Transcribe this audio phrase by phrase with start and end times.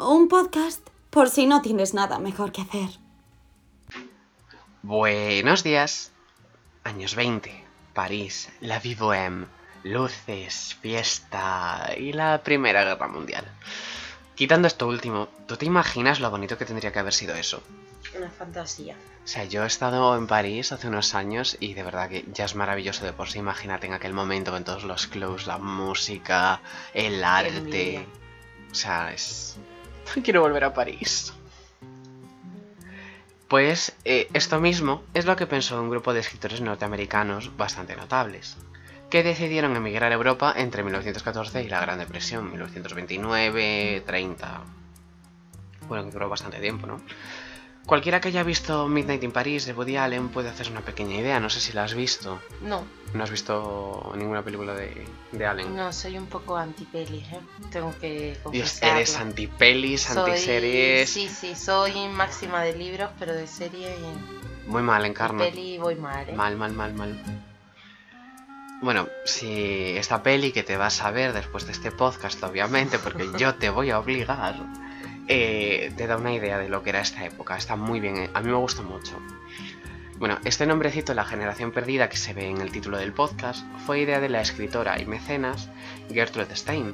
[0.00, 2.88] Un podcast por si no tienes nada mejor que hacer.
[4.80, 6.12] Buenos días.
[6.84, 9.46] Años 20, París, la Vie Bohème,
[9.82, 13.44] luces, fiesta y la Primera Guerra Mundial.
[14.36, 17.60] Quitando esto último, ¿tú te imaginas lo bonito que tendría que haber sido eso?
[18.16, 18.94] Una fantasía.
[19.24, 22.44] O sea, yo he estado en París hace unos años y de verdad que ya
[22.44, 23.40] es maravilloso de por sí.
[23.40, 26.62] Imagínate en aquel momento con todos los clubs, la música,
[26.94, 28.06] el arte.
[28.70, 29.58] O sea, es...
[30.24, 31.32] Quiero volver a París.
[33.48, 38.58] Pues eh, esto mismo es lo que pensó un grupo de escritores norteamericanos bastante notables,
[39.08, 44.64] que decidieron emigrar a Europa entre 1914 y la Gran Depresión, 1929, 30...
[45.88, 47.00] Bueno, que duró bastante tiempo, ¿no?
[47.88, 51.40] Cualquiera que haya visto Midnight in Paris de Woody Allen puede hacerse una pequeña idea,
[51.40, 52.38] no sé si la has visto.
[52.60, 52.84] No,
[53.14, 55.74] ¿No has visto ninguna película de, de Allen?
[55.74, 57.40] no, soy un poco anti-peli, ¿eh?
[57.72, 61.08] Tengo que Dios, eres anti-pelis, anti-series...
[61.08, 65.44] Sí, sí, soy máxima de libros, pero de serie y Muy mal, Encarna.
[65.44, 66.34] peli voy mal, ¿eh?
[66.34, 67.18] Mal, mal, mal, mal.
[68.82, 73.30] Bueno, si esta peli que te vas a ver después de este podcast, obviamente, porque
[73.38, 74.56] yo te voy a obligar,
[75.28, 77.56] eh, te da una idea de lo que era esta época.
[77.56, 79.20] Está muy bien, eh, a mí me gusta mucho.
[80.18, 84.00] Bueno, este nombrecito, La generación perdida, que se ve en el título del podcast, fue
[84.00, 85.68] idea de la escritora y mecenas
[86.12, 86.92] Gertrude Stein,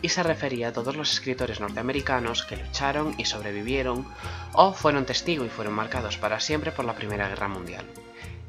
[0.00, 4.06] y se refería a todos los escritores norteamericanos que lucharon y sobrevivieron
[4.54, 7.84] o fueron testigo y fueron marcados para siempre por la Primera Guerra Mundial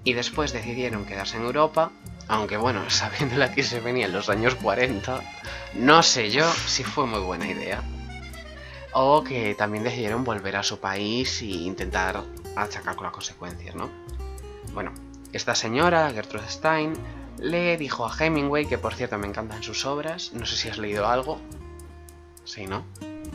[0.06, 1.92] y después decidieron quedarse en Europa,
[2.30, 5.20] aunque bueno, sabiendo la que se venía en los años 40,
[5.74, 7.84] no sé yo si fue muy buena idea.
[8.98, 12.24] O que también decidieron volver a su país e intentar
[12.56, 13.90] achacar con las consecuencias, ¿no?
[14.74, 14.94] Bueno,
[15.34, 16.94] esta señora, Gertrude Stein,
[17.38, 20.78] le dijo a Hemingway, que por cierto me encantan sus obras, no sé si has
[20.78, 21.42] leído algo.
[22.46, 22.86] Sí, ¿no?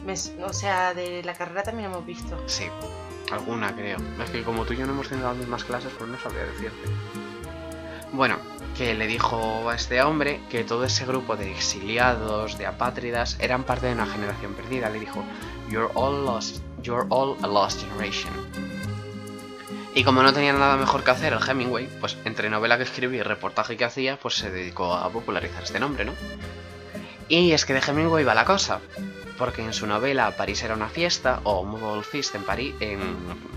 [0.07, 2.43] Me o sea, de la carrera también hemos visto.
[2.47, 2.65] Sí,
[3.31, 3.99] alguna creo.
[4.25, 6.45] Es que como tú y yo no hemos tenido las mismas clases, pues no sabría
[6.45, 6.89] decirte.
[8.13, 8.39] Bueno,
[8.77, 13.63] que le dijo a este hombre que todo ese grupo de exiliados, de apátridas, eran
[13.65, 14.91] parte de una generación perdida.
[14.91, 15.23] Le dijo,
[15.71, 18.33] You're all lost, you're all a lost generation.
[19.95, 23.21] Y como no tenía nada mejor que hacer el Hemingway, pues entre novela que escribía
[23.21, 26.13] y reportaje que hacía, pues se dedicó a popularizar este nombre, ¿no?
[27.29, 28.81] Y es que de Hemingway va la cosa
[29.41, 33.01] porque en su novela París era una fiesta, o Movable Feast en, París, en,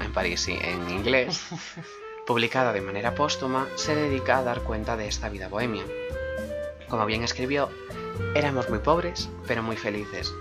[0.01, 1.45] en París, sí, en inglés,
[2.25, 5.83] publicada de manera póstuma, se dedica a dar cuenta de esta vida bohemia.
[6.87, 7.69] Como bien escribió,
[8.33, 10.33] éramos muy pobres, pero muy felices.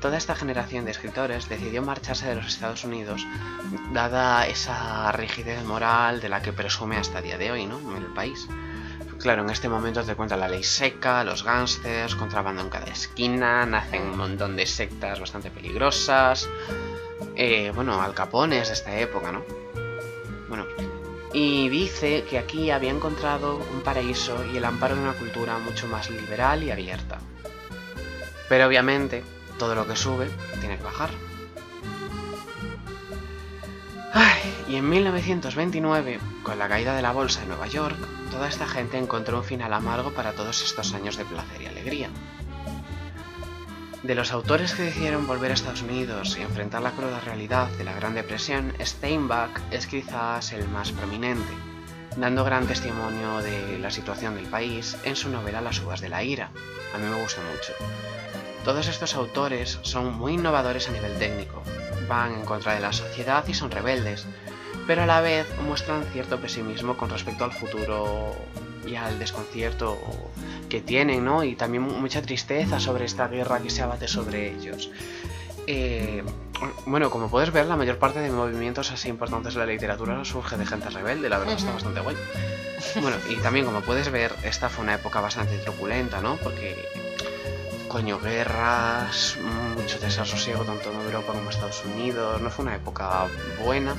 [0.00, 3.26] Toda esta generación de escritores decidió marcharse de los Estados Unidos,
[3.92, 7.78] dada esa rigidez moral de la que presume hasta el día de hoy, ¿no?
[7.94, 8.48] En el país.
[9.18, 13.66] Claro, en este momento te cuenta la ley seca, los gángsters, contrabando en cada esquina,
[13.66, 16.48] nacen un montón de sectas bastante peligrosas.
[17.36, 19.44] Eh, bueno, Al Capone es de esta época, ¿no?
[20.48, 20.64] Bueno,
[21.34, 25.86] y dice que aquí había encontrado un paraíso y el amparo de una cultura mucho
[25.88, 27.18] más liberal y abierta.
[28.48, 29.22] Pero obviamente,
[29.60, 31.10] todo lo que sube tiene que bajar.
[34.14, 37.94] Ay, y en 1929, con la caída de la bolsa en Nueva York,
[38.30, 42.08] toda esta gente encontró un final amargo para todos estos años de placer y alegría.
[44.02, 47.84] De los autores que decidieron volver a Estados Unidos y enfrentar la cruda realidad de
[47.84, 51.52] la Gran Depresión, Steinbach es quizás el más prominente,
[52.16, 56.24] dando gran testimonio de la situación del país en su novela Las uvas de la
[56.24, 56.50] ira.
[56.94, 57.74] A mí me gusta mucho.
[58.64, 61.62] Todos estos autores son muy innovadores a nivel técnico,
[62.08, 64.26] van en contra de la sociedad y son rebeldes,
[64.86, 68.34] pero a la vez muestran cierto pesimismo con respecto al futuro
[68.86, 69.98] y al desconcierto
[70.68, 71.44] que tienen, ¿no?
[71.44, 74.90] Y también mucha tristeza sobre esta guerra que se abate sobre ellos.
[75.66, 76.22] Eh,
[76.86, 80.56] bueno, como puedes ver, la mayor parte de movimientos así importantes de la literatura surge
[80.56, 82.16] de gente rebelde, la verdad está bastante guay.
[83.00, 86.36] Bueno, y también como puedes ver, esta fue una época bastante truculenta, ¿no?
[86.36, 86.88] Porque,
[87.90, 89.36] coño, guerras,
[89.76, 93.26] mucho desasosiego tanto en Europa como en Estados Unidos, no fue una época
[93.64, 93.96] buena.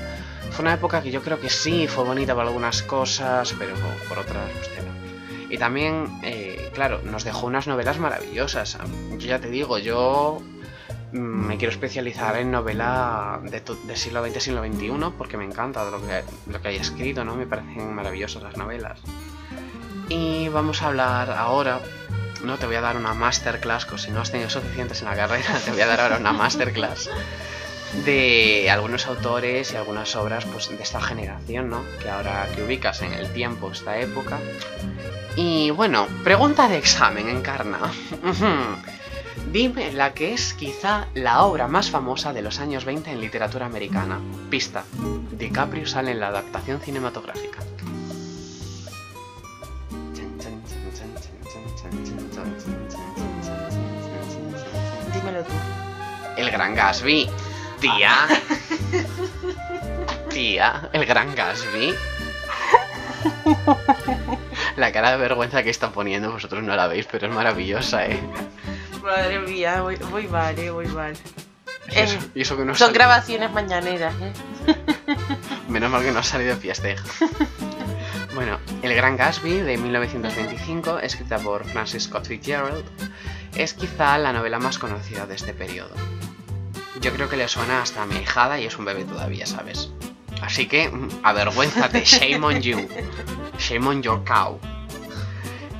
[0.52, 3.76] Fue una época que yo creo que sí fue bonita por algunas cosas, pero
[4.08, 5.54] por otras, hostia, no.
[5.54, 8.78] Y también, eh, claro, nos dejó unas novelas maravillosas.
[9.18, 10.42] Yo ya te digo, yo
[11.12, 13.62] mm, me quiero especializar en novela de,
[13.98, 17.36] siglo XX, siglo XXI, porque me encanta lo que, lo que haya escrito, ¿no?
[17.36, 19.02] Me parecen maravillosas las novelas.
[20.08, 21.82] Y vamos a hablar ahora,
[22.44, 22.58] ¿no?
[22.58, 25.60] Te voy a dar una masterclass, que si no has tenido suficientes en la carrera,
[25.66, 27.10] te voy a dar ahora una masterclass
[28.06, 31.84] de algunos autores y algunas obras pues, de esta generación, ¿no?
[32.02, 34.40] Que ahora que ubicas en el tiempo, esta época.
[35.36, 37.80] Y bueno, pregunta de examen, Encarna.
[39.52, 43.66] Dime la que es quizá la obra más famosa de los años 20 en literatura
[43.66, 44.20] americana.
[44.50, 44.84] Pista.
[45.32, 47.60] DiCaprio sale en la adaptación cinematográfica.
[56.42, 57.30] El Gran Gatsby.
[57.80, 58.28] Tía.
[60.30, 61.94] Tía, el Gran Gatsby.
[64.76, 68.20] La cara de vergüenza que están poniendo, vosotros no la veis, pero es maravillosa, eh.
[69.04, 71.14] Madre mía, voy, voy mal, eh, voy mal.
[71.92, 74.34] Eso, y eso que no Son grabaciones mañaneras, ¿eh?
[75.70, 77.04] Menos mal que no ha salido de fiesteja.
[78.34, 82.84] bueno, El Gran Gatsby de 1925, escrita por Francis Scott Fitzgerald,
[83.56, 85.94] es quizá la novela más conocida de este periodo.
[87.00, 89.92] Yo creo que le suena hasta a mi hijada y es un bebé todavía, ¿sabes?
[90.42, 92.88] Así que, mm, avergüénzate, shame on you.
[93.58, 94.60] Shame on your cow.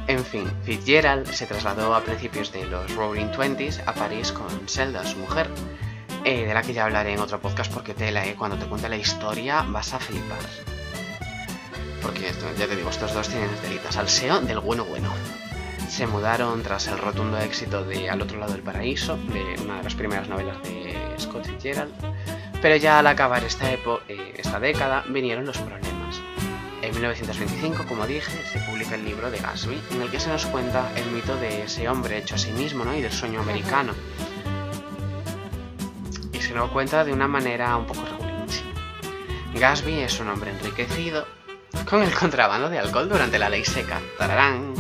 [0.08, 5.06] En fin, Fitzgerald se trasladó a principios de los Roaring Twenties a París con Zelda,
[5.06, 5.50] su mujer,
[6.24, 8.90] eh, de la que ya hablaré en otro podcast porque tela, eh, cuando te cuente
[8.90, 10.40] la historia vas a flipar.
[12.02, 13.96] Porque ya te digo, estos dos tienen telitas.
[13.96, 15.12] Salseo del bueno bueno.
[15.88, 19.84] Se mudaron tras el rotundo éxito de Al otro lado del paraíso, de una de
[19.84, 20.91] las primeras novelas de
[21.22, 21.94] Scott Fitzgerald.
[22.62, 26.22] Pero ya al acabar esta, epo- eh, esta década vinieron los problemas.
[26.82, 30.46] En 1925, como dije, se publica el libro de Gatsby, en el que se nos
[30.48, 32.96] cuenta el mito de ese hombre hecho a sí mismo ¿no?
[32.96, 33.94] y del sueño americano.
[36.34, 38.64] Y se lo cuenta de una manera un poco regulinchi.
[39.56, 41.26] Gatsby es un hombre enriquecido
[41.90, 44.00] con el contrabando de alcohol durante la ley seca.
[44.18, 44.74] Tararán.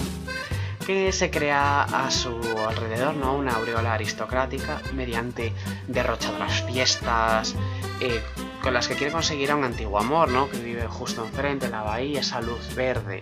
[1.11, 3.35] Se crea a su alrededor ¿no?
[3.35, 5.53] una aureola aristocrática mediante
[5.88, 7.55] derrochadoras fiestas
[7.99, 8.23] eh,
[8.63, 10.49] con las que quiere conseguir a un antiguo amor, ¿no?
[10.49, 13.21] Que vive justo enfrente de la bahía, esa luz verde,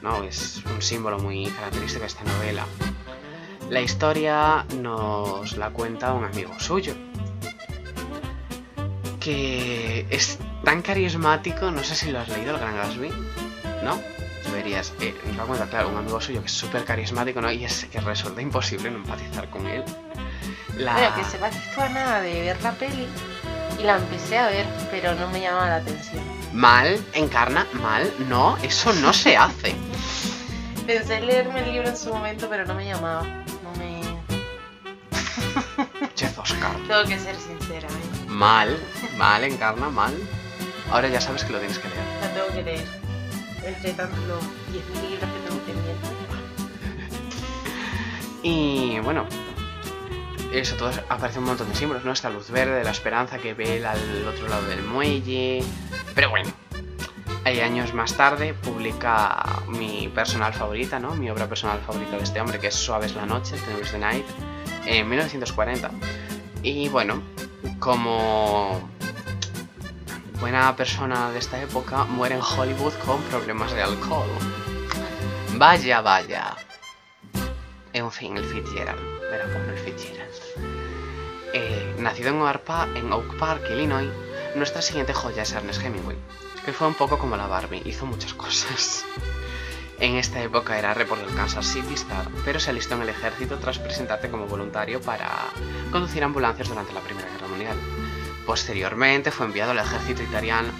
[0.00, 0.22] ¿no?
[0.22, 2.64] Es un símbolo muy característico de esta novela.
[3.68, 6.94] La historia nos la cuenta un amigo suyo,
[9.20, 13.10] que es tan carismático, no sé si lo has leído, el Gran Gatsby,
[13.84, 14.17] ¿no?
[14.50, 15.14] Deberías, eh,
[15.46, 17.50] cuenta, claro, un amigo suyo que es súper carismático, ¿no?
[17.50, 19.84] Y es que resulta imposible no empatizar con él.
[20.76, 20.92] La...
[20.94, 23.06] Bueno, que sepas que estuve a nada de ver la peli
[23.78, 26.22] y la empecé a ver, pero no me llamaba la atención.
[26.52, 29.74] Mal, encarna, mal, no, eso no se hace.
[30.86, 33.22] Pensé en leerme el libro en su momento, pero no me llamaba.
[33.62, 34.00] No me.
[36.14, 36.74] Chef Oscar.
[36.86, 38.26] Tengo que ser sincera, ¿eh?
[38.26, 38.78] Mal,
[39.16, 40.14] mal, encarna, mal.
[40.90, 42.02] Ahora ya sabes que lo tienes que leer.
[42.22, 42.97] La tengo que leer.
[43.68, 45.58] Entre tanto los 10.000 libros que tengo.
[48.42, 49.26] Y bueno,
[50.52, 52.12] eso, todo aparece un montón de símbolos, ¿no?
[52.12, 55.62] Esta luz verde, la esperanza que ve al otro lado del muelle.
[56.14, 56.50] Pero bueno,
[57.44, 61.14] hay años más tarde publica mi personal favorita, ¿no?
[61.14, 63.56] Mi obra personal favorita de este hombre, que es Suaves la noche,
[63.90, 64.24] the Night,
[64.86, 65.90] en 1940.
[66.62, 67.22] Y bueno,
[67.78, 68.88] como
[70.40, 74.28] buena persona de esta época, muere en Hollywood con problemas de alcohol.
[75.56, 76.56] Vaya, vaya.
[77.92, 79.00] En fin, el Fitzgerald.
[79.30, 80.32] Verá como el Fitzgerald.
[81.54, 84.10] Eh, nacido en Oak, Pa- en Oak Park, Illinois,
[84.54, 86.16] nuestra siguiente joya es Ernest Hemingway,
[86.64, 89.04] que fue un poco como la Barbie, hizo muchas cosas.
[89.98, 93.58] En esta época era reportero del Kansas City Star, pero se alistó en el ejército
[93.58, 95.28] tras presentarse como voluntario para
[95.90, 97.76] conducir ambulancias durante la Primera Guerra Mundial.
[98.48, 100.70] Posteriormente fue enviado al ejército italiano,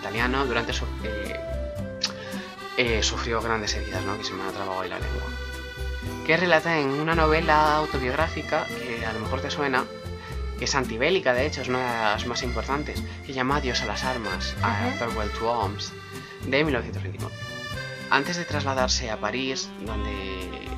[0.00, 0.84] italiano durante su...
[1.04, 1.38] eh,
[2.76, 4.18] eh, sufrió grandes heridas, ¿no?
[4.18, 5.22] Que se me ha trabado ahí la lengua.
[6.26, 9.84] Que relata en una novela autobiográfica que a lo mejor te suena,
[10.58, 13.86] que es antibélica, de hecho, es una de las más importantes, que llama Adiós a
[13.86, 14.90] las armas, a.
[14.98, 15.92] Farewell to Arms,
[16.44, 17.32] de 1929.
[18.10, 20.71] Antes de trasladarse a París, donde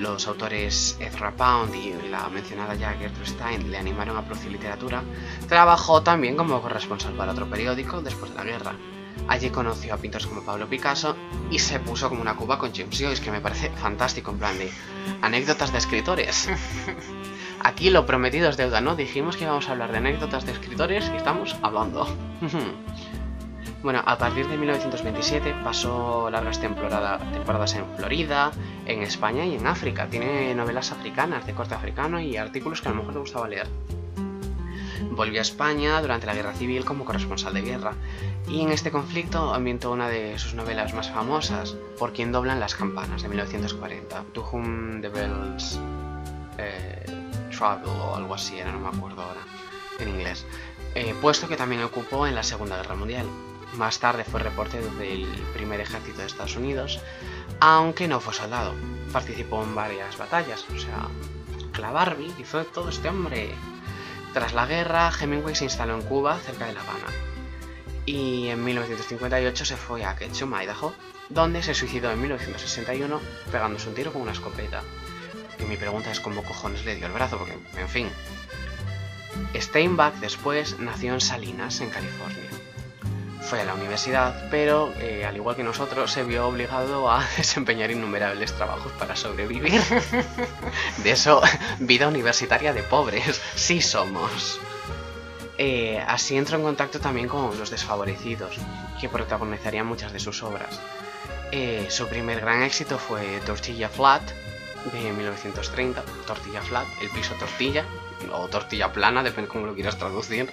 [0.00, 5.02] los autores Ezra Pound y la mencionada ya Gertrude Stein le animaron a producir literatura,
[5.48, 8.72] trabajó también como corresponsal para otro periódico después de la guerra.
[9.28, 11.14] Allí conoció a pintores como Pablo Picasso
[11.50, 14.58] y se puso como una cuba con James Joyce, que me parece fantástico, en plan
[14.58, 14.70] de
[15.20, 16.48] anécdotas de escritores.
[17.62, 18.96] Aquí lo prometido es deuda, ¿no?
[18.96, 22.08] Dijimos que íbamos a hablar de anécdotas de escritores y estamos hablando.
[23.82, 28.50] bueno, a partir de 1927 pasó largas temporada- temporadas en Florida,
[28.86, 30.06] en España y en África.
[30.08, 33.66] Tiene novelas africanas de corte africano y artículos que a lo mejor le gustaba leer.
[35.12, 37.94] Volvió a España durante la Guerra Civil como corresponsal de guerra
[38.46, 42.74] y en este conflicto ambientó una de sus novelas más famosas, Por quien doblan las
[42.74, 45.78] campanas, de 1940, To Whom the Bells
[46.58, 47.04] eh,
[47.56, 49.40] Travel o algo así no me acuerdo ahora,
[49.98, 50.46] en inglés,
[50.94, 53.26] eh, puesto que también ocupó en la Segunda Guerra Mundial.
[53.74, 57.00] Más tarde fue reportero del primer ejército de Estados Unidos,
[57.60, 58.74] aunque no fue soldado.
[59.12, 61.08] Participó en varias batallas, o sea,
[61.80, 63.50] la Barbie, hizo todo este hombre.
[64.34, 67.06] Tras la guerra, Hemingway se instaló en Cuba, cerca de La Habana.
[68.06, 70.92] Y en 1958 se fue a Ketchum, Idaho,
[71.28, 74.82] donde se suicidó en 1961 pegándose un tiro con una escopeta.
[75.58, 78.08] Y mi pregunta es cómo cojones le dio el brazo, porque, en fin.
[79.54, 82.59] Steinbach después nació en Salinas, en California.
[83.40, 87.90] Fue a la universidad, pero eh, al igual que nosotros, se vio obligado a desempeñar
[87.90, 89.80] innumerables trabajos para sobrevivir.
[91.02, 91.40] De eso,
[91.78, 94.60] vida universitaria de pobres, sí somos.
[95.58, 98.56] Eh, así entró en contacto también con los desfavorecidos,
[99.00, 100.80] que protagonizarían muchas de sus obras.
[101.52, 104.22] Eh, su primer gran éxito fue Tortilla Flat,
[104.92, 106.02] de 1930.
[106.26, 107.84] Tortilla Flat, el piso tortilla,
[108.32, 110.50] o tortilla plana, depende cómo lo quieras traducir.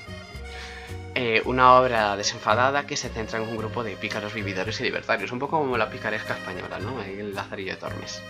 [1.19, 5.31] Eh, una obra desenfadada que se centra en un grupo de pícaros vividores y libertarios,
[5.31, 7.01] un poco como la picaresca española, ¿no?
[7.01, 8.21] El Lazarillo de Tormes.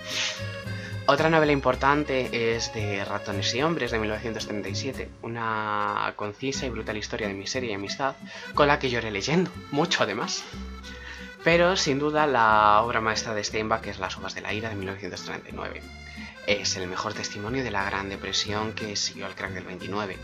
[1.05, 7.27] Otra novela importante es de Ratones y Hombres de 1937, una concisa y brutal historia
[7.27, 8.15] de miseria y amistad
[8.53, 10.45] con la que lloré leyendo, mucho además.
[11.43, 14.75] Pero sin duda la obra maestra de Steinbach es Las uvas de la ira de
[14.75, 15.81] 1939.
[16.47, 20.15] Es el mejor testimonio de la Gran Depresión que siguió al crack del 29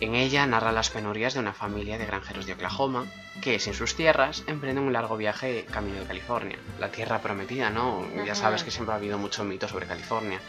[0.00, 3.06] en ella narra las penurias de una familia de granjeros de Oklahoma
[3.40, 6.58] que, sin sus tierras, emprenden un largo viaje camino de California.
[6.78, 8.06] La tierra prometida, ¿no?
[8.24, 10.40] Ya sabes que siempre ha habido mucho mito sobre California.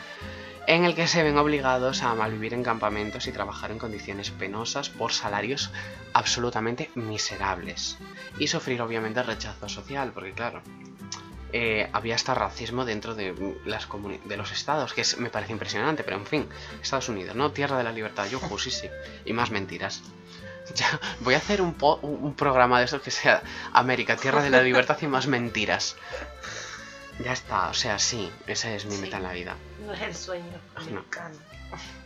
[0.68, 4.90] En el que se ven obligados a malvivir en campamentos y trabajar en condiciones penosas
[4.90, 5.72] por salarios
[6.14, 7.98] absolutamente miserables.
[8.38, 10.62] Y sufrir, obviamente, rechazo social, porque, claro,
[11.54, 13.34] eh, había hasta racismo dentro de,
[13.66, 13.88] las
[14.26, 16.50] de los estados, que me parece impresionante, pero en fin,
[16.82, 17.52] Estados Unidos, ¿no?
[17.52, 18.90] Tierra de la libertad, yo, sí, sí,
[19.26, 20.02] y más mentiras.
[20.76, 23.42] Ya, voy a hacer un, un programa de eso que sea
[23.74, 25.96] América, Tierra de la Libertad y más mentiras.
[27.24, 29.56] Ya está, o sea, sí, esa es mi meta en la vida.
[29.86, 30.62] No es el sueño.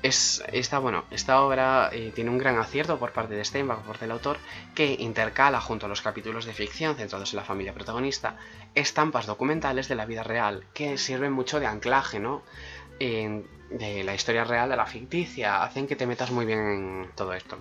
[0.02, 3.88] Es, esta, bueno, esta obra eh, tiene un gran acierto por parte de Steinbach, por
[3.88, 4.38] parte del autor,
[4.74, 8.38] que intercala junto a los capítulos de ficción centrados en la familia protagonista
[8.74, 12.44] estampas documentales de la vida real que sirven mucho de anclaje, ¿no?
[13.00, 17.34] de la historia real a la ficticia, hacen que te metas muy bien en todo
[17.34, 17.58] esto.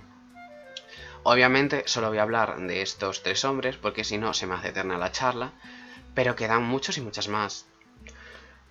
[1.24, 4.68] Obviamente solo voy a hablar de estos tres hombres porque si no se me hace
[4.68, 5.52] eterna la charla,
[6.14, 7.66] pero quedan muchos y muchas más.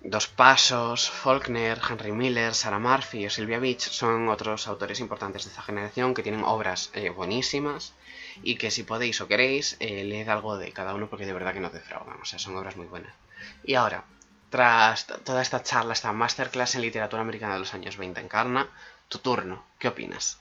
[0.04, 5.50] Dos Pasos, Faulkner, Henry Miller, Sarah Murphy o Sylvia Beach son otros autores importantes de
[5.50, 7.94] esta generación que tienen obras eh, buenísimas
[8.42, 11.52] y que si podéis o queréis eh, leed algo de cada uno porque de verdad
[11.54, 13.14] que no defraudan, o sea, son obras muy buenas.
[13.62, 14.04] Y ahora,
[14.50, 18.68] tras toda esta charla, esta masterclass en literatura americana de los años 20 encarna,
[19.08, 20.40] tu turno, ¿qué opinas?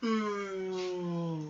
[0.00, 1.48] Mm,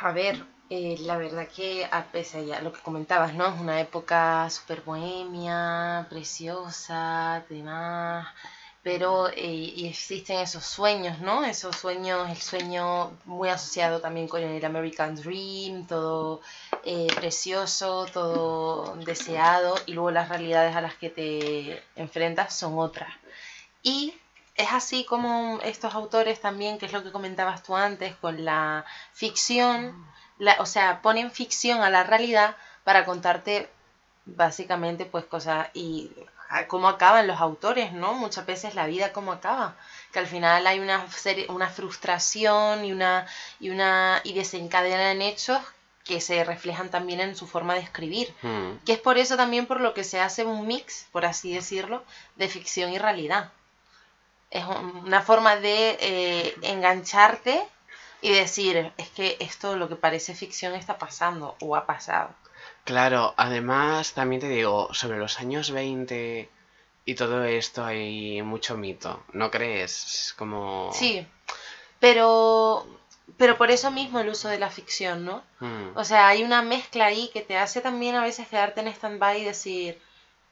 [0.00, 3.46] a ver, eh, la verdad que a pesar de lo que comentabas, ¿no?
[3.46, 8.26] Es una época súper bohemia, preciosa, demás,
[8.82, 11.44] pero eh, existen esos sueños, ¿no?
[11.44, 16.40] Esos sueños, el sueño muy asociado también con el American Dream, todo
[16.84, 23.12] eh, precioso, todo deseado, y luego las realidades a las que te enfrentas son otras.
[23.82, 24.14] Y
[24.54, 28.84] es así como estos autores también, que es lo que comentabas tú antes, con la
[29.12, 30.06] ficción
[30.58, 33.68] o sea, ponen ficción a la realidad para contarte
[34.26, 36.10] básicamente pues cosas y
[36.68, 38.14] cómo acaban los autores, ¿no?
[38.14, 39.76] Muchas veces la vida cómo acaba,
[40.12, 41.06] que al final hay una
[41.48, 43.26] una frustración y una
[43.58, 45.60] y una y desencadenan hechos
[46.04, 48.84] que se reflejan también en su forma de escribir, hmm.
[48.84, 52.04] que es por eso también por lo que se hace un mix, por así decirlo,
[52.36, 53.50] de ficción y realidad.
[54.50, 57.66] Es una forma de eh, engancharte
[58.24, 62.30] y decir, es que esto lo que parece ficción está pasando o ha pasado.
[62.84, 66.48] Claro, además también te digo, sobre los años 20
[67.04, 70.04] y todo esto hay mucho mito, ¿no crees?
[70.06, 70.90] Es como...
[70.94, 71.26] Sí,
[72.00, 72.86] pero,
[73.36, 75.44] pero por eso mismo el uso de la ficción, ¿no?
[75.60, 75.94] Mm.
[75.94, 79.42] O sea, hay una mezcla ahí que te hace también a veces quedarte en stand-by
[79.42, 80.00] y decir,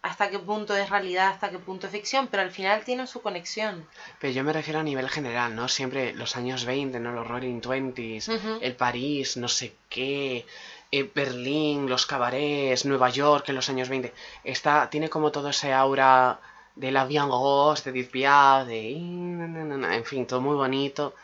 [0.02, 3.22] hasta qué punto es realidad, hasta qué punto es ficción, pero al final tienen su
[3.22, 3.86] conexión.
[4.18, 5.68] Pero yo me refiero a nivel general, ¿no?
[5.68, 7.12] Siempre los años 20, ¿no?
[7.12, 8.28] Los Roaring Twenties,
[8.60, 10.44] el París, no sé qué,
[10.90, 14.12] eh, Berlín, los cabarets, Nueva York en los años 20.
[14.42, 16.40] Está, tiene como todo ese aura
[16.74, 18.90] de la Bien Ghost, de Piaf, de...
[18.90, 21.14] En fin, todo muy bonito.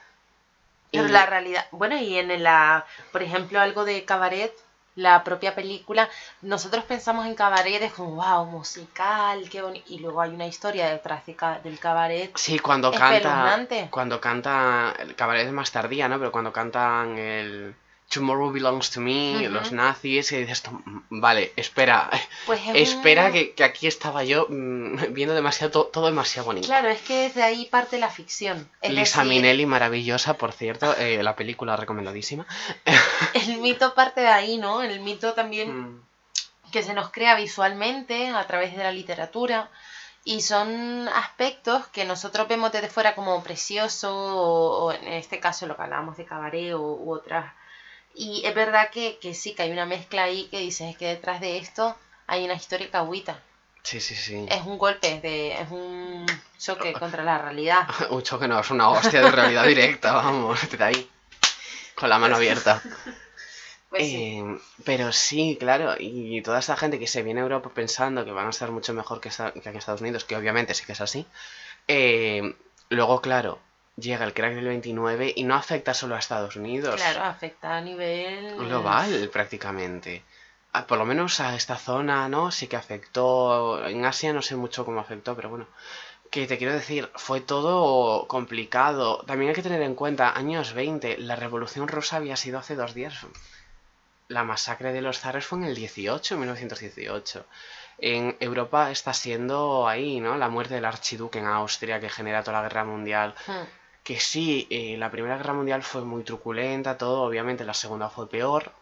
[0.93, 1.67] Pero la realidad...
[1.73, 2.87] Bueno, y en la...
[3.13, 4.55] Por ejemplo, algo de cabaret
[4.99, 6.09] la propia película,
[6.43, 9.87] nosotros pensamos en cabaret es como, wow, musical, qué bonito.
[9.89, 12.33] Y luego hay una historia detrás del cabaret.
[12.37, 13.67] Sí, cuando canta.
[13.91, 14.93] Cuando canta.
[14.99, 16.19] El cabaret es más tardía, ¿no?
[16.19, 17.75] Pero cuando cantan el.
[18.11, 19.51] Tomorrow Belongs to Me, Ujú.
[19.53, 22.09] los nazis, y dices, "Mm, vale, espera,
[22.47, 26.47] Pues es espera un- que, que aquí estaba yo mm, viendo demasiado, to- todo demasiado
[26.47, 26.67] bonito.
[26.69, 28.67] Claro, es que desde ahí parte la ficción.
[28.81, 32.47] Es Lisa decir, Minnelli, maravillosa, por cierto, eh, la película recomendadísima.
[33.35, 34.83] El mito parte de ahí, ¿no?
[34.83, 36.03] El mito también Mm,
[36.73, 39.71] que se nos crea visualmente a través de la literatura
[40.25, 45.67] y son aspectos que nosotros vemos desde fuera como precioso o, o en este caso
[45.67, 47.53] lo que hablábamos de cabaret o, u otras
[48.19, 51.41] y es verdad que, que sí que hay una mezcla ahí que dices que detrás
[51.41, 51.97] de esto
[52.27, 53.41] hay una historia cagüita
[53.83, 54.45] Sí, sí, sí.
[54.51, 56.27] es un golpe de es un
[56.59, 60.85] choque contra la realidad Un choque no, es una hostia de realidad directa, vamos, de
[60.85, 61.11] ahí.
[61.95, 62.83] Con la mano abierta.
[63.91, 64.17] pues sí.
[64.17, 68.33] Eh, pero sí, claro, y toda esta gente que se viene a Europa pensando que
[68.33, 70.93] van a estar mucho mejor que, que aquí en Estados Unidos, que obviamente sí que
[70.93, 71.27] es así,
[71.87, 72.55] eh,
[72.91, 73.59] luego, claro,
[73.99, 77.81] llega el crack del 29 y no afecta solo a Estados Unidos, claro afecta a
[77.81, 80.23] nivel global prácticamente.
[80.73, 82.51] Ah, Por lo menos a esta zona, ¿no?
[82.51, 83.87] Sí que afectó.
[83.87, 85.67] En Asia no sé mucho cómo afectó, pero bueno.
[86.31, 89.25] Que te quiero decir, fue todo complicado.
[89.27, 92.93] También hay que tener en cuenta, años 20, la revolución rusa había sido hace dos
[92.93, 93.15] días.
[94.29, 97.47] La masacre de los zares fue en el 18, 1918.
[97.97, 100.37] En Europa está siendo ahí, ¿no?
[100.37, 103.35] La muerte del archiduque en Austria que genera toda la guerra mundial.
[103.47, 103.65] Hmm.
[104.09, 108.27] Que sí, eh, la Primera Guerra Mundial fue muy truculenta, todo, obviamente la Segunda fue
[108.27, 108.73] peor.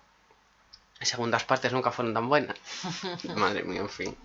[1.00, 2.56] Las segundas partes nunca fueron tan buenas.
[3.34, 4.16] Madre mía, en fin.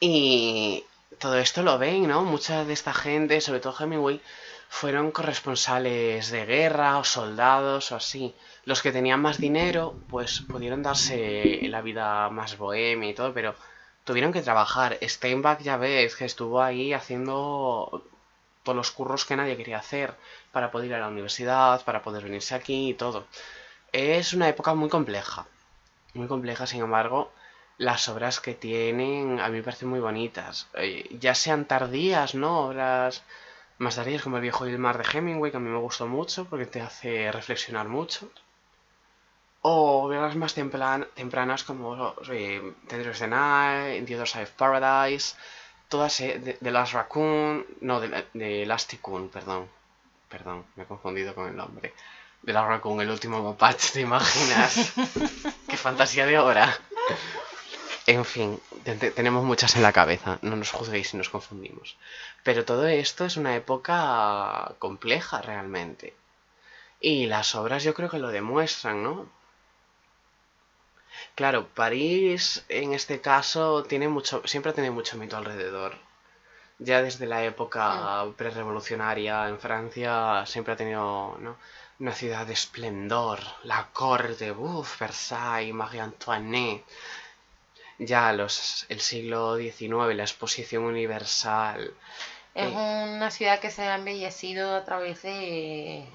[0.00, 0.82] Y
[1.18, 2.24] todo esto lo ven, ¿no?
[2.24, 4.22] Mucha de esta gente, sobre todo Hemingway,
[4.70, 8.34] fueron corresponsales de guerra o soldados o así.
[8.64, 13.54] Los que tenían más dinero, pues pudieron darse la vida más bohemia y todo, pero
[14.04, 14.98] tuvieron que trabajar.
[15.02, 18.06] Steinbach ya ves que estuvo ahí haciendo
[18.62, 20.14] todos los curros que nadie quería hacer
[20.52, 23.26] para poder ir a la universidad, para poder venirse aquí y todo.
[23.92, 25.46] Es una época muy compleja,
[26.14, 27.32] muy compleja, sin embargo,
[27.78, 30.68] las obras que tienen a mí me parecen muy bonitas.
[30.74, 32.68] Eh, ya sean tardías, ¿no?
[32.68, 33.22] Obras
[33.78, 36.06] más tardías como El viejo y el mar de Hemingway, que a mí me gustó
[36.06, 38.30] mucho porque te hace reflexionar mucho.
[39.62, 45.36] O obras más tempranas como eh, Tenders the Night, The Other Side of Paradise,
[45.92, 48.66] todas eh, de, de Last Raccoon, no, de, la- de
[49.32, 49.68] perdón.
[50.28, 51.92] Perdón, me he confundido con el nombre.
[52.42, 54.92] De Last Raccoon, el último mapache, ¿te imaginas?
[55.68, 56.76] ¡Qué fantasía de obra!
[58.06, 61.96] En fin, te- te- tenemos muchas en la cabeza, no nos juzguéis si nos confundimos.
[62.42, 66.14] Pero todo esto es una época compleja realmente.
[67.00, 69.26] Y las obras yo creo que lo demuestran, ¿no?
[71.34, 75.96] Claro, París en este caso tiene mucho, siempre tiene mucho mito alrededor.
[76.78, 81.56] Ya desde la época prerevolucionaria en Francia siempre ha tenido, ¿no?
[82.00, 86.84] Una ciudad de esplendor, la corte, uff, Versailles, Marie Antoinette.
[87.98, 91.94] Ya los, el siglo XIX, la exposición universal.
[92.54, 92.74] Es Sí.
[92.74, 96.06] una ciudad que se ha embellecido a través de,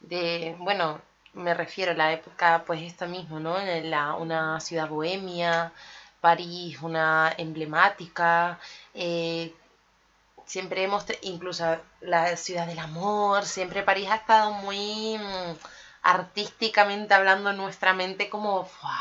[0.00, 1.00] de, bueno,
[1.34, 3.58] me refiero a la época, pues esto mismo, ¿no?
[3.58, 5.72] En La, una ciudad bohemia,
[6.20, 8.58] París, una emblemática,
[8.94, 9.54] eh,
[10.46, 15.56] siempre hemos, incluso la ciudad del amor, siempre París ha estado muy mm,
[16.02, 19.00] artísticamente hablando en nuestra mente como, ¡fua!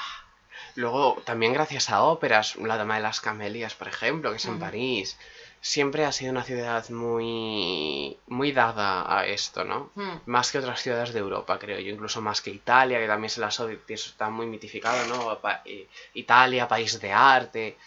[0.76, 4.60] Luego, también gracias a óperas, La Dama de las Camelias, por ejemplo, que es en.
[4.60, 5.18] París,
[5.62, 9.92] siempre ha sido una ciudad muy, muy dada a esto, ¿no?
[9.96, 13.30] Mm, Más que otras ciudades de Europa, creo yo, incluso más que Italia, que también
[13.30, 15.40] se odia, eso está muy mitificado, ¿no?
[15.40, 17.78] Pa- eh, Italia, país de arte,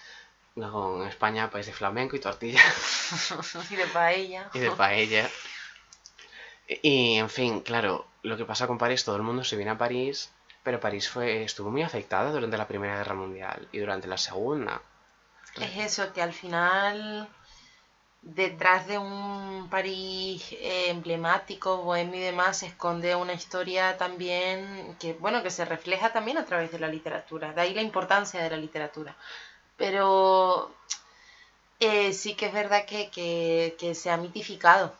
[0.56, 2.62] luego en España, país de flamenco y tortilla
[3.70, 4.50] y de paella.
[4.54, 5.30] y de paella.
[6.82, 9.78] Y, en fin, claro, lo que pasa con París, todo el mundo se viene a
[9.78, 10.30] París,
[10.62, 14.80] pero París fue, estuvo muy afectada durante la Primera Guerra Mundial y durante la Segunda.
[15.60, 17.28] Es eso, que al final,
[18.24, 25.12] detrás de un París eh, emblemático, bohemio y demás, se esconde una historia también que,
[25.14, 27.52] bueno, que se refleja también a través de la literatura.
[27.52, 29.14] De ahí la importancia de la literatura.
[29.76, 30.74] Pero
[31.80, 34.94] eh, sí que es verdad que, que, que se ha mitificado.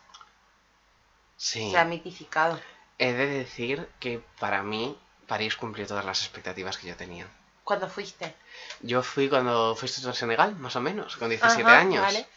[1.37, 1.71] Sí.
[1.71, 2.59] Se ha mitificado.
[2.97, 7.27] He de decir que para mí París cumplió todas las expectativas que yo tenía.
[7.63, 8.33] ¿Cuándo fuiste?
[8.81, 12.01] Yo fui cuando fuiste a Senegal, más o menos, con 17 Ajá, años.
[12.03, 12.27] vale.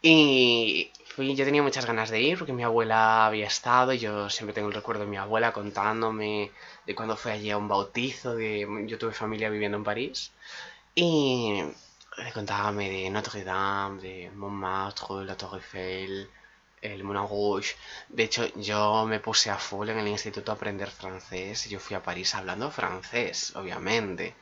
[0.00, 4.54] Y yo tenía muchas ganas de ir porque mi abuela había estado y yo siempre
[4.54, 6.52] tengo el recuerdo de mi abuela contándome
[6.86, 10.32] de cuando fue allí a un bautizo, de yo tuve familia viviendo en París.
[10.94, 11.62] Y
[12.34, 16.28] contábame de Notre Dame, de Montmartre, la Torre Eiffel,
[16.82, 17.74] el Moulin Rouge.
[18.08, 21.68] De hecho, yo me puse a full en el instituto a aprender francés.
[21.68, 24.34] Yo fui a París hablando francés, obviamente.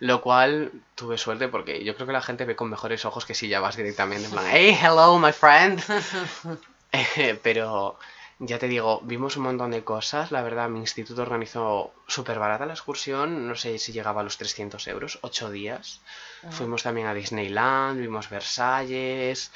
[0.00, 3.34] Lo cual tuve suerte porque yo creo que la gente ve con mejores ojos que
[3.34, 5.82] si ya vas directamente en plan, hey, hello, my friend.
[7.16, 7.98] Eh, pero
[8.38, 10.30] ya te digo, vimos un montón de cosas.
[10.30, 13.48] La verdad, mi instituto organizó súper barata la excursión.
[13.48, 16.00] No sé si llegaba a los 300 euros, 8 días.
[16.42, 16.50] Ah.
[16.50, 19.50] Fuimos también a Disneyland, vimos Versalles.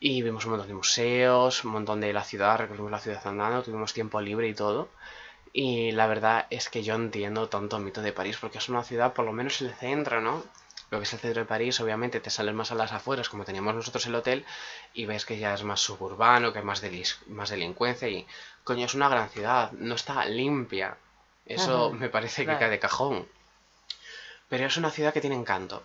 [0.00, 3.62] Y vimos un montón de museos, un montón de la ciudad, recorrimos la ciudad andando,
[3.62, 4.88] tuvimos tiempo libre y todo.
[5.52, 8.84] Y la verdad es que yo entiendo tanto el mito de París, porque es una
[8.84, 10.44] ciudad, por lo menos el centro, ¿no?
[10.90, 13.44] Lo que es el centro de París, obviamente te sales más a las afueras, como
[13.44, 14.44] teníamos nosotros el hotel,
[14.94, 18.26] y ves que ya es más suburbano, que hay más, delis- más delincuencia, y
[18.64, 20.96] coño, es una gran ciudad, no está limpia.
[21.46, 23.26] Eso Ajá, me parece que cae de cajón.
[24.48, 25.82] Pero es una ciudad que tiene encanto.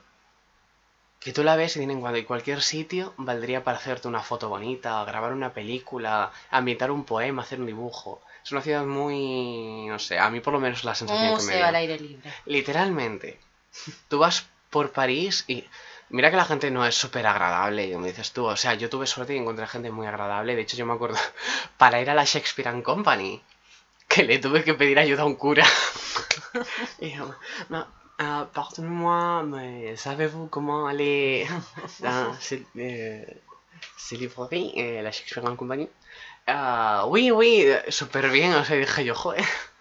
[1.23, 4.49] Que tú la ves y tiene encanto, y cualquier sitio valdría para hacerte una foto
[4.49, 8.21] bonita, grabar una película, ambientar un poema, hacer un dibujo.
[8.43, 9.85] Es una ciudad muy...
[9.87, 11.65] no sé, a mí por lo menos la Un sensación que me dio.
[11.65, 12.29] al aire libre.
[12.45, 13.39] Literalmente.
[14.09, 15.63] Tú vas por París y
[16.09, 18.45] mira que la gente no es súper agradable, como dices tú.
[18.45, 20.55] O sea, yo tuve suerte y encontré gente muy agradable.
[20.57, 21.17] De hecho, yo me acuerdo
[21.77, 23.41] para ir a la Shakespeare and Company
[24.09, 25.65] que le tuve que pedir ayuda a un cura.
[26.99, 27.33] y yo,
[27.69, 31.47] "Ma- pardonnez-moi, mais savez-vous comment aller
[32.01, 33.23] dans cette, euh,
[33.97, 35.89] cette librairie, eh, la Shakespeare and Company?
[36.47, 38.53] Ah, oui, oui, súper bien.
[38.55, 39.45] O sea, dije yo, joder.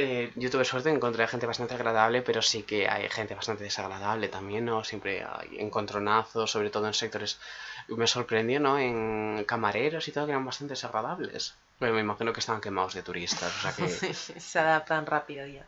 [0.00, 4.28] Eh, yo tuve suerte, encontré gente bastante agradable, pero sí que hay gente bastante desagradable
[4.28, 4.84] también, ¿no?
[4.84, 7.40] Siempre hay encontronazos, sobre todo en sectores...
[7.88, 8.78] Me sorprendió, ¿no?
[8.78, 11.56] En camareros y todo, que eran bastante desagradables.
[11.80, 13.88] Pero me imagino que estaban quemados de turistas, o sea que...
[14.14, 15.66] Se adaptan rápido ya.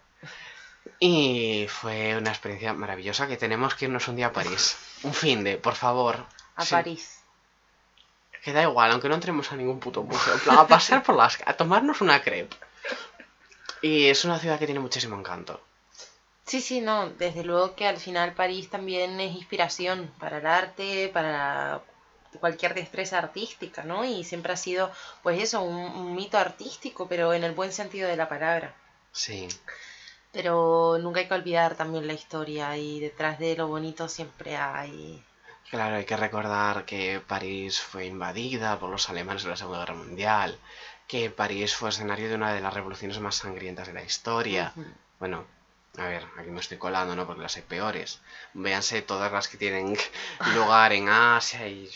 [0.99, 4.77] Y fue una experiencia maravillosa que tenemos que irnos un día a París.
[5.03, 6.27] Un fin de, por favor.
[6.57, 7.21] A Sí, París.
[8.43, 10.35] Que da igual, aunque no entremos a ningún puto museo.
[10.35, 11.38] En plan, a pasar por las...
[11.45, 12.57] a tomarnos una crepe.
[13.83, 15.61] Y es una ciudad que tiene muchísimo encanto.
[16.47, 21.09] Sí, sí, no, desde luego que al final París también es inspiración para el arte,
[21.12, 21.81] para
[22.40, 24.05] cualquier destreza artística, ¿no?
[24.05, 24.90] Y siempre ha sido,
[25.23, 28.75] pues eso, un, un mito artístico, pero en el buen sentido de la palabra.
[29.12, 29.49] Sí.
[30.33, 35.23] Pero nunca hay que olvidar también la historia y detrás de lo bonito siempre hay...
[35.71, 39.95] Claro, hay que recordar que París fue invadida por los alemanes en la Segunda Guerra
[39.95, 40.59] Mundial,
[41.07, 44.73] que París fue escenario de una de las revoluciones más sangrientas de la historia.
[45.21, 45.45] Bueno,
[45.97, 47.27] a ver, aquí me estoy colando, ¿no?
[47.27, 48.21] Porque las hay peores.
[48.55, 49.97] Véanse todas las que tienen
[50.55, 51.88] lugar en Asia y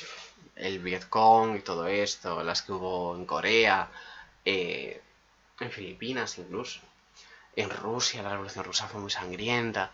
[0.57, 3.89] el Vietcong y todo esto, las que hubo en Corea,
[4.45, 5.01] eh,
[5.61, 6.81] en Filipinas incluso.
[7.57, 9.91] En Rusia, la revolución rusa fue muy sangrienta.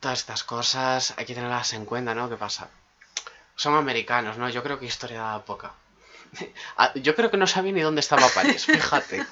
[0.00, 2.28] Todas estas cosas hay que tenerlas en cuenta, ¿no?
[2.28, 2.68] ¿Qué pasa?
[3.56, 4.48] Son americanos, ¿no?
[4.48, 5.72] Yo creo que historia da poca.
[6.76, 9.26] Ah, Yo creo que no sabía ni dónde estaba París, fíjate.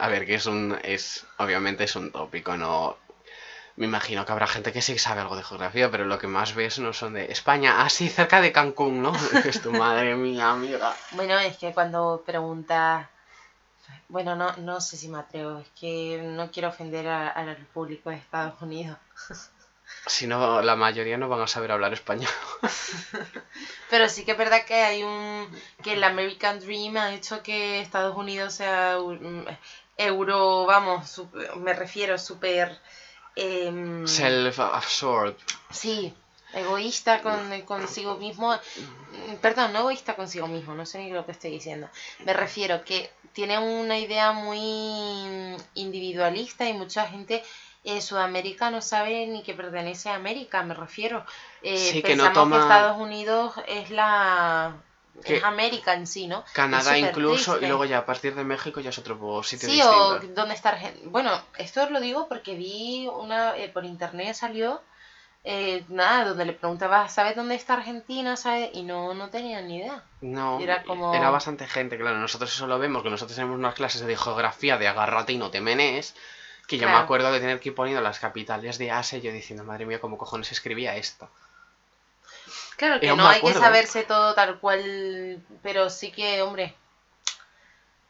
[0.00, 0.78] A ver, que es un.
[0.82, 1.24] es.
[1.38, 2.96] Obviamente es un tópico, no.
[3.76, 6.54] Me imagino que habrá gente que sí sabe algo de geografía, pero lo que más
[6.54, 9.12] ves no son de España, así cerca de Cancún, ¿no?
[9.44, 10.94] Es tu madre mía, amiga.
[11.12, 13.08] Bueno, es que cuando preguntas...
[14.08, 18.10] Bueno, no, no sé si me atrevo, es que no quiero ofender a- al público
[18.10, 18.98] de Estados Unidos.
[20.06, 22.30] Si no, la mayoría no van a saber hablar español.
[23.90, 25.48] Pero sí que es verdad que hay un
[25.82, 29.46] que el American Dream ha hecho que Estados Unidos sea un-
[29.96, 31.22] euro, vamos,
[31.56, 32.78] me refiero súper
[33.36, 35.36] em, Self-absorbed.
[35.70, 36.12] sí,
[36.54, 41.32] egoísta con consigo mismo, mm, perdón, no egoísta consigo mismo, no sé ni lo que
[41.32, 41.88] estoy diciendo.
[42.24, 47.42] Me refiero que tiene una idea muy individualista y mucha gente
[47.84, 51.24] eh, Sudamérica no sabe ni que pertenece a América, me refiero.
[51.62, 54.76] Eh, Sí, que no pensamos que toma- Estados Unidos es la
[55.22, 56.44] Que- es América en sí, ¿no?
[56.54, 57.66] Canadá incluso, triste.
[57.66, 60.08] y luego ya a partir de México ya es otro sitio Sí, distinto.
[60.08, 61.08] o dónde está Argentina.
[61.10, 64.80] Bueno, esto lo digo porque vi una, eh, por internet salió,
[65.44, 68.36] eh, nada, donde le preguntaba, ¿sabes dónde está Argentina?
[68.36, 68.70] ¿Sabes?
[68.72, 70.02] Y no, no tenía ni idea.
[70.22, 72.16] No, Era como- era bastante gente, claro.
[72.18, 75.50] Nosotros eso lo vemos, que nosotros tenemos unas clases de geografía de agárrate y no
[75.50, 76.14] te menes.
[76.66, 79.30] Que yo me acuerdo de tener que ir poniendo las capitales de Asia y yo
[79.32, 81.28] diciendo, madre mía, ¿cómo cojones escribía esto?
[82.76, 86.74] Claro que no hay que saberse todo tal cual, pero sí que, hombre,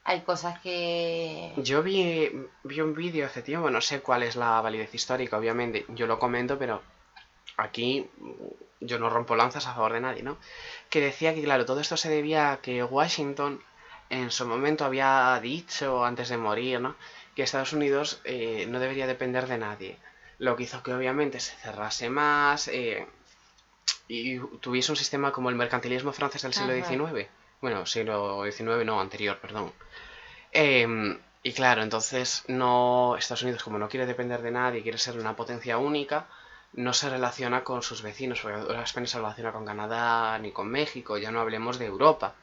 [0.05, 1.51] hay cosas que...
[1.57, 2.31] Yo vi,
[2.63, 6.17] vi un vídeo hace tiempo, no sé cuál es la validez histórica, obviamente, yo lo
[6.17, 6.81] comento, pero
[7.57, 8.09] aquí
[8.79, 10.37] yo no rompo lanzas a favor de nadie, ¿no?
[10.89, 13.61] Que decía que, claro, todo esto se debía a que Washington
[14.09, 16.95] en su momento había dicho, antes de morir, ¿no?
[17.35, 19.97] Que Estados Unidos eh, no debería depender de nadie.
[20.37, 23.07] Lo que hizo que obviamente se cerrase más eh,
[24.07, 26.85] y tuviese un sistema como el mercantilismo francés del siglo Ajá.
[26.85, 27.27] XIX.
[27.61, 29.73] Bueno, siglo XIX, no, anterior, perdón.
[30.51, 35.17] Em, y claro, entonces no Estados Unidos, como no quiere depender de nadie, quiere ser
[35.17, 36.27] una potencia única,
[36.75, 41.17] no se relaciona con sus vecinos, porque España se relaciona con Canadá ni con México,
[41.17, 42.35] ya no hablemos de Europa.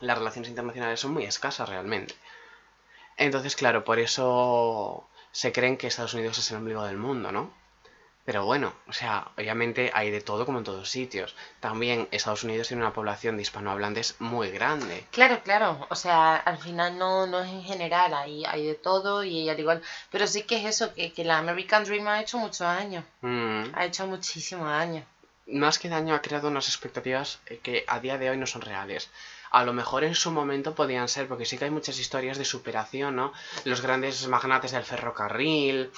[0.00, 2.14] Las relaciones internacionales son muy escasas realmente.
[3.16, 7.52] Entonces, claro, por eso se creen que Estados Unidos es el ombligo del mundo, ¿no?
[8.24, 11.34] Pero bueno, o sea, obviamente hay de todo como en todos sitios.
[11.58, 15.04] También Estados Unidos tiene una población de hispanohablantes muy grande.
[15.10, 15.86] Claro, claro.
[15.88, 19.58] O sea, al final no, no es en general, hay, hay de todo y al
[19.58, 19.82] igual.
[20.10, 23.04] Pero sí que es eso, que, que la American Dream ha hecho muchos años.
[23.22, 23.64] Mm.
[23.74, 25.04] Ha hecho muchísimos años.
[25.46, 28.60] Más que daño ha creado unas expectativas eh, que a día de hoy no son
[28.60, 29.10] reales.
[29.50, 32.44] A lo mejor en su momento podían ser, porque sí que hay muchas historias de
[32.44, 33.32] superación, ¿no?
[33.64, 35.90] Los grandes magnates del ferrocarril,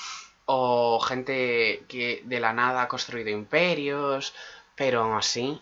[0.46, 4.34] o gente que de la nada ha construido imperios,
[4.76, 5.60] pero aún así...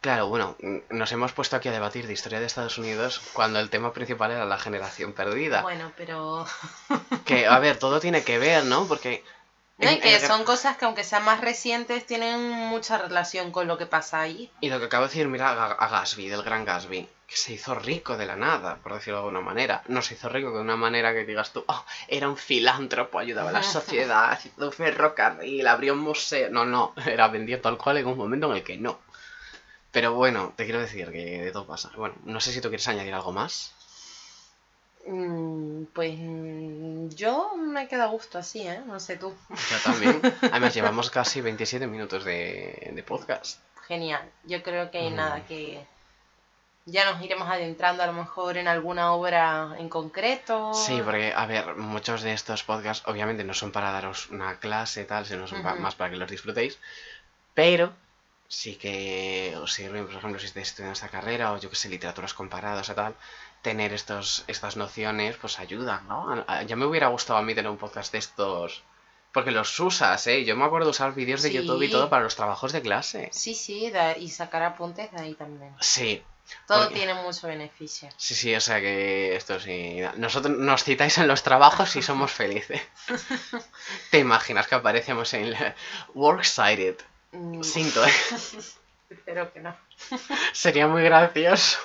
[0.00, 0.54] Claro, bueno,
[0.90, 4.32] nos hemos puesto aquí a debatir de historia de Estados Unidos cuando el tema principal
[4.32, 5.62] era la generación perdida.
[5.62, 6.46] Bueno, pero...
[7.24, 8.86] Que, a ver, todo tiene que ver, ¿no?
[8.86, 9.24] Porque...
[9.78, 13.66] No, y que en- son cosas que aunque sean más recientes tienen mucha relación con
[13.66, 14.52] lo que pasa ahí.
[14.60, 17.52] Y lo que acabo de decir, mira a a Gatsby, del gran Gatsby, que se
[17.52, 19.82] hizo rico de la nada, por decirlo de alguna manera.
[19.88, 23.50] No se hizo rico de una manera que digas tú, oh, era un filántropo, ayudaba
[23.50, 26.48] a la sociedad, hizo un ferrocarril, abrió un museo.
[26.50, 29.00] No, no, era vendido tal cual en un momento en el que no.
[29.90, 31.90] Pero bueno, te quiero decir que de todo pasa.
[31.96, 33.74] Bueno, no sé si tú quieres añadir algo más.
[35.06, 38.80] Mm, Pues mm, yo me quedo a gusto así, ¿eh?
[38.86, 39.34] No sé tú.
[39.50, 40.20] Yo también.
[40.52, 43.58] Además, llevamos casi 27 minutos de, de podcast.
[43.88, 44.22] Genial.
[44.44, 45.14] Yo creo que Mm.
[45.16, 45.84] nada, que
[46.86, 50.72] ya nos iremos adentrando a lo mejor en alguna obra en concreto.
[50.74, 55.04] Sí, porque, a ver, muchos de estos podcasts obviamente no son para daros una clase
[55.04, 56.78] tal, sino son pa- más para que los disfrutéis.
[57.54, 57.92] Pero
[58.48, 61.88] sí que os sirven, por ejemplo, si estáis estudiando esta carrera o yo que sé,
[61.88, 63.14] literaturas comparadas o tal,
[63.62, 66.44] tener estos, estas nociones pues ayudan, ¿no?
[66.66, 68.82] Ya me hubiera gustado a mí tener un podcast de estos...
[69.32, 70.44] Porque los usas, ¿eh?
[70.44, 71.56] Yo me acuerdo usar vídeos de Sí.
[71.56, 73.30] YouTube y todo para los trabajos de clase.
[73.32, 75.74] Sí, sí, y sacar apuntes de ahí también.
[75.80, 76.22] Sí,
[76.66, 78.08] Todo Porque- tiene mucho beneficio.
[78.16, 79.98] sí, sí, o sea que esto sí.
[80.16, 82.80] Nosotros nos citáis en los trabajos y somos felices.
[84.10, 85.74] ¿Te imaginas que aparecemos en el
[86.14, 86.96] Works Cited?
[87.32, 88.12] Mm, Sinto, ¿eh?
[89.10, 89.76] Espero que no.
[90.52, 91.78] Sería muy gracioso.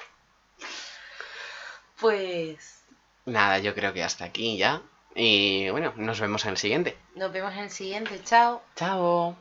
[2.00, 2.80] Pues
[3.26, 4.82] Nada, yo creo que hasta aquí ya.
[5.16, 6.98] Y bueno, nos vemos en el siguiente.
[7.16, 8.22] nos vemos en el siguiente.
[8.24, 8.62] Chao.
[8.76, 9.36] Chao.